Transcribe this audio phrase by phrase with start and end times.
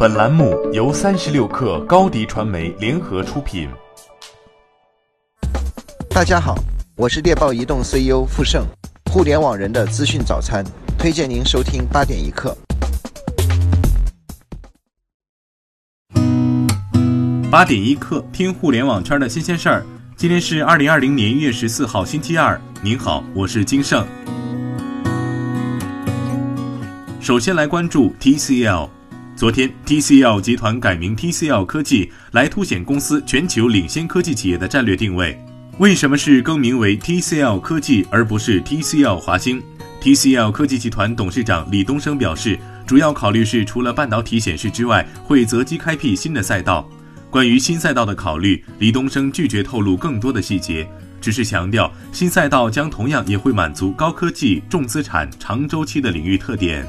[0.00, 3.68] 本栏目由三十六氪高低传媒联合出品。
[6.08, 6.54] 大家好，
[6.94, 8.64] 我是猎豹移动 CEO 傅盛，
[9.10, 10.64] 互联网人的资讯早餐，
[10.96, 12.56] 推荐您收听八点一刻。
[17.50, 19.84] 八点一刻，听互联网圈的新鲜事儿。
[20.14, 22.60] 今天是二零二零年一月十四号，星期二。
[22.84, 24.06] 您好，我是金盛。
[27.20, 28.90] 首先来关注 TCL。
[29.38, 35.40] 昨天，TCL 集团改名 TCL 科技，来凸显公司全球领先科技企业的战略定位。
[35.78, 39.62] 为什么是更名为 TCL 科技而不是 TCL 华星
[40.02, 46.84] ？TCL 科技集团董事长李东生表示，主要考虑是除了半导体显示之外，会择机开辟新的赛道。
[47.30, 50.84] 关于新赛道的考虑，李东生拒绝透露更多的细节，
[51.20, 56.84] 只是强调新赛道将同样也会满足高科技、重资产、长周期的领域特点。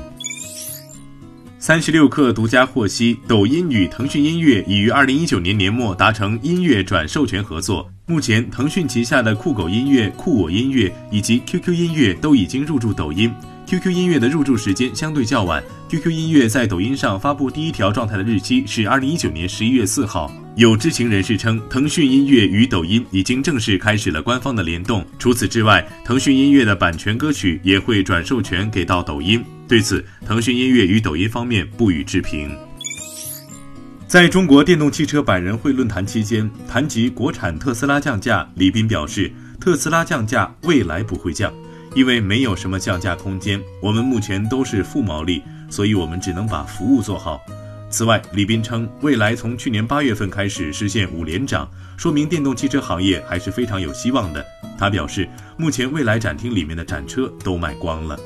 [1.62, 7.92] 三十六氪独家获悉，抖音与腾讯音乐已于二零一九年年末达成音乐转授权合作。
[8.06, 13.30] 目前，腾讯旗下的酷狗音乐、酷我音乐以及 QQ 音乐都已经入驻抖音。
[13.68, 20.32] QQ 音乐的入驻时间相对较晚，QQ 音乐在抖音上发布第一条状态的日期是二零一九年十一月四号。
[20.56, 25.06] 有知情人士称，腾讯音乐与抖音已经正式开始了官方的联动。
[25.20, 29.44] 除此之外，腾讯音乐的版权歌曲也会转授权给到抖音。
[29.70, 32.58] 对此，腾讯音乐与抖音方面不予置评。
[34.08, 39.32] 在中国电动汽车百人会论坛期间，谈及国产特斯拉降价，李斌表示，
[39.62, 41.54] 特斯拉降价未来不会降，
[41.94, 43.62] 因为没有什么降价空间。
[43.80, 47.40] 我们目前都是负毛利，所以我们只能把服务做好。
[47.92, 54.44] 此外，李斌称，未来从去年八月份开始实现五连涨，说明电动汽车行业还是非常有希望的。
[54.80, 58.20] 他表示，目前未来展厅里面的展车都卖光了。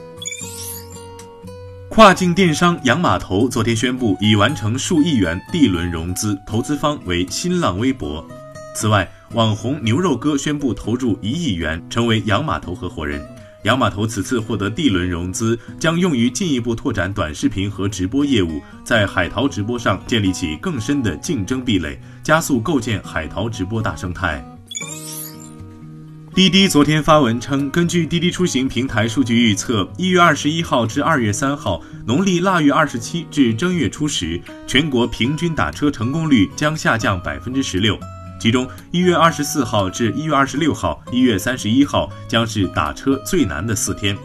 [1.93, 8.27] 跨境电商洋码头昨天宣布已完成数亿元 D 轮融资，投资方为新浪微博。
[8.73, 13.23] 此外，网红牛肉哥宣布投入一亿元，成为洋码头合伙人。
[13.61, 24.43] 洋码头此次获得 D 轮融资，将用于进一步拓展短视频和直播业务，在海淘直播上建立起更深的竞争壁垒，加速构建海淘直播大生态。
[26.35, 37.95] 滴滴昨天发文称，根据滴滴出行平台数据预测，一月二十一号至二月三号，农历腊月二十七至正月初十，全国平均打车成功率将下降百分之十六。
[38.39, 44.17] 其中，一月二十四号至一月二十六号、一月三十一号将是打车最难的四天。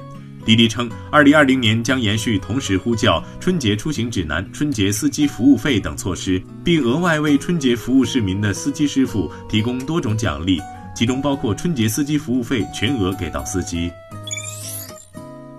[0.46, 10.58] 滴滴称，二零二零年将延续同时呼叫春节出行指南、春节司机服务费等措施，并额外为春节服务市民的司机师傅提供多种奖励。
[10.98, 13.88] 其中包括春节司机服务费全额给到司机。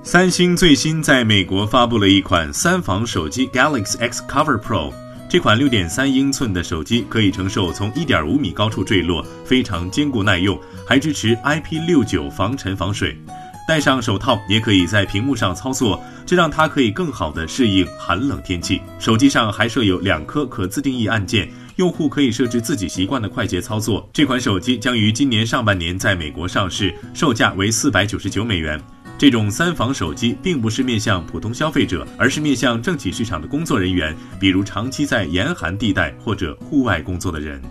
[0.04, 4.92] 三星最新在美国发布了一款三防手机 Galaxy X Cover Pro，
[5.30, 13.18] 这款六点三英寸的手机可以承受从一点五米高处坠落，非常坚固耐用，还支持 IP 六九防尘防水。
[13.66, 18.82] 戴上手套也可以在屏幕上操作，这让它可以更好的适应寒冷天气。
[19.00, 21.50] 手机上还设有两颗可自定义按键。
[21.80, 24.08] 用户可以设置自己习惯的快捷操作。
[24.12, 28.78] 这款手机将于今年上半年在美国上市，售价为四百九十九美元。
[29.18, 37.62] 这种三防手机并不是面向普通消费者，而是面向政企市场的工作人员，比如长期在严寒地带或者户外工作的人。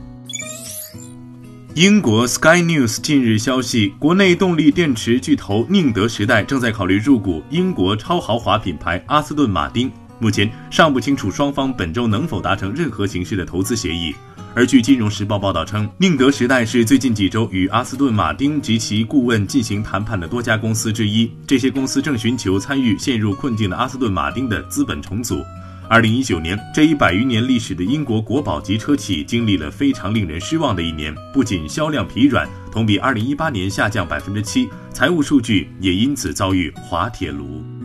[1.75, 9.93] 英国 Sky News 近日消息，国内动力电池巨头宁德时代正在考虑入股英国超豪华品牌阿斯顿马丁。
[10.19, 14.15] 目前尚不清楚双方本周能否达成任何形式的投资协议。
[14.55, 21.31] 而据《金融时报》报道称，宁德时代是最近几周与阿斯顿马丁及其顾问进行谈判的多家公司之一。
[21.47, 25.45] 这些公司正寻求参与陷入困境的阿斯顿马丁的资本重组。
[25.89, 37.78] 二零一九年，这一百余年历史的英国国宝级车企经历了非常令人失望的一年，不仅销量疲软，同比二零一八年下降百分之七，财务数据也因此遭遇滑铁卢。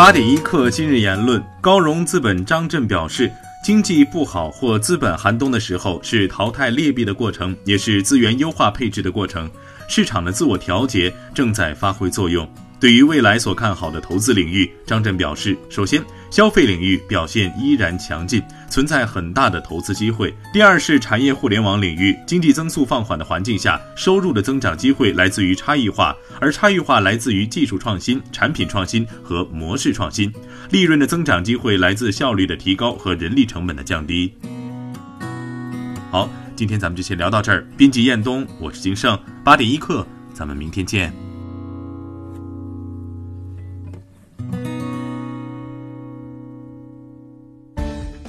[0.00, 3.30] 八点一刻，今日言论：高融资本张震表示，
[3.62, 9.50] 经济不好或资本寒冬的时候，是淘汰劣币的过程，也是资源优化配置的过程，
[9.88, 12.48] 市场的自我调节正在发挥作用。
[12.80, 20.34] 对于未来所看好的投资领域，张震表示：首先，消费领域表现依然强劲，存在很大的投资机会。
[20.50, 30.32] 第二是产业互联网领域，经济增速放缓的环境下，收入的增长机会来自于差异化，而差异化来自于技术创新、产品创新和模式创新。
[30.70, 34.32] 利润的增长机会来自效率的提高和人力成本的降低。
[36.10, 37.62] 好，今天咱们就先聊到这儿。
[37.76, 41.29] 编辑彦东，我是金盛，八点一刻，咱们明天见。